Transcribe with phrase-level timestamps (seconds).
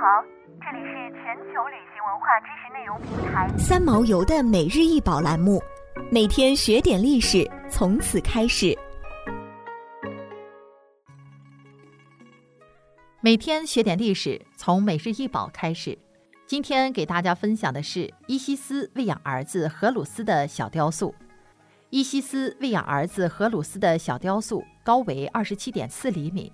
[0.00, 0.22] 好，
[0.60, 5.60] 这里是全球旅行文化知识内容平台三毛游的每日一宝栏目，
[6.08, 8.78] 每天学点历史，从此开始。
[13.20, 15.98] 每天学点历史，从每日一宝开始。
[16.46, 21.12] 今天给大家分享的是伊西斯喂养儿子荷鲁斯的小雕塑。
[21.90, 26.52] 伊西斯喂养儿子荷鲁斯的小雕塑高为二十七点四厘米。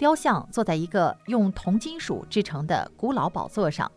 [0.00, 3.92] 雕像坐在一个用铜金属制成的古老宝座上，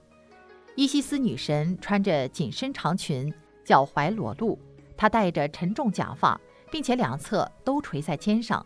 [0.76, 4.60] 伊西斯女神穿着紧身长裙，脚踝裸露。
[4.98, 6.38] 她戴着沉重假发，
[6.70, 8.66] 并且两侧都垂在肩上。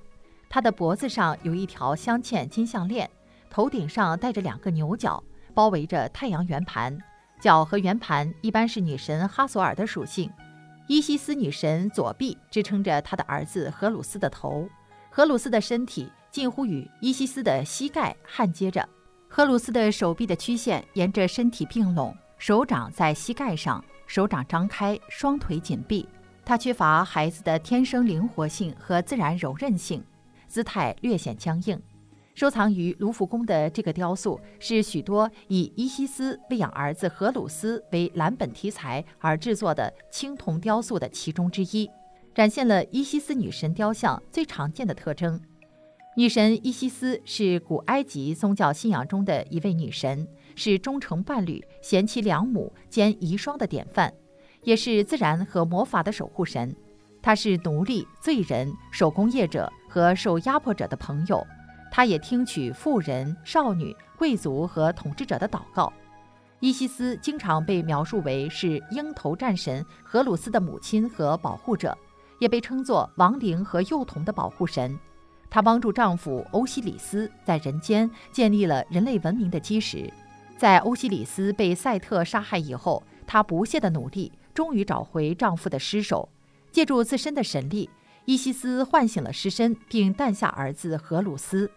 [0.49, 3.07] 她的脖子上有一条镶嵌金项链，
[3.51, 5.23] 头顶上戴着两个牛角，
[5.53, 6.97] 包围着太阳圆盘。
[7.39, 10.27] 角和圆盘一般是女神哈索尔的属性。
[10.87, 14.67] 伊西斯女神左臂支撑着她的儿子荷鲁斯的头，
[15.17, 16.07] 荷鲁斯的身体。
[16.29, 18.87] 近乎与伊西斯的膝盖焊接着，
[19.27, 26.07] 荷鲁斯的手臂的曲线沿着身体并拢，手掌在膝盖上，手掌张开，双腿紧闭。
[26.45, 30.03] 他缺乏孩子的天生灵活性和自然柔韧性，
[30.47, 31.81] 姿态略显僵硬。
[32.35, 41.89] 收藏于卢浮宫的这个雕塑是许多以伊西斯喂养儿子荷鲁斯为蓝本题材而制作的青铜雕塑的其中之一，
[42.37, 45.41] 展现了伊西斯女神雕像最常见的特征。
[46.15, 54.13] 女神伊西斯是古埃及宗教信仰中的一位女神，是忠诚伴侣、贤妻良母兼遗孀的典范，
[54.61, 56.75] 也是自然和魔法的守护神。
[57.23, 61.43] 她是奴隶、罪人、手工业者和受压迫者的朋友。
[61.89, 65.91] 她也听取妇人、少女、贵族和统治者的祷告。
[66.59, 71.97] 伊西斯经常被描述为是鹰头战神荷鲁斯的母亲和保护者，
[72.39, 74.97] 也被称作亡灵和幼童的保护神。
[75.49, 80.11] 她帮助丈夫欧西里斯在人间建立了人类文明的基石。
[80.57, 86.27] 在欧西里斯被赛特杀害以后，她不懈的努力，终于找回丈夫的尸首。
[86.71, 87.89] 借助自身的神力，
[88.25, 91.71] 伊西斯唤醒了尸身，并诞下儿子荷鲁斯。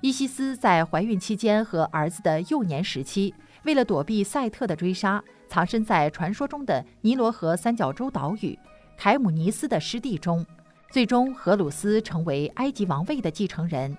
[0.00, 3.32] 伊西斯在怀孕期间和儿子的幼年时期，
[3.62, 8.58] 为了躲避赛特的追杀，藏身在传说中的尼罗河三角洲岛屿
[8.96, 10.44] 凯姆尼斯的湿地中。
[10.90, 13.96] 最终，荷鲁斯成为埃及王位的继承人。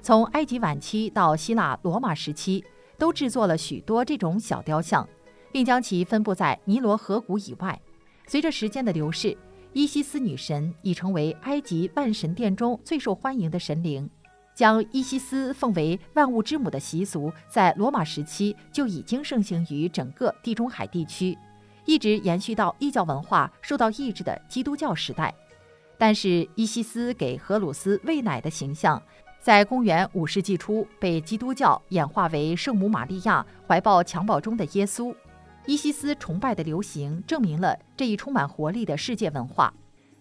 [0.00, 2.64] 从埃及晚期到希腊、罗马时期，
[2.96, 5.06] 都制作了许多这种小雕像，
[5.52, 7.78] 并将其分布在尼罗河谷以外。
[8.26, 9.36] 随着时间的流逝，
[9.72, 14.08] 伊西斯女神已成为埃及万神殿中最受欢迎的神灵。
[14.54, 21.36] 将伊西斯奉为万物之母的习俗，在罗马时期就已经盛行于整个地中海地区，
[21.84, 25.34] 一直延续到异教文化受到抑制的基督教时代。
[25.98, 29.02] 但是伊西斯给荷鲁斯喂奶的形象，
[29.40, 35.14] 在公元五世纪初被基督教演化为圣母玛利亚怀抱襁褓中的耶稣。
[35.66, 39.72] 伊西斯崇拜的流行，证明了这一充满活力的世界文化。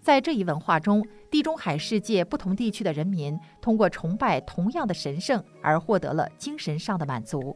[0.01, 7.55] 在这一文化中，地中海世界不同地区的人民通过崇拜同样的神圣而获得了精神上的满足。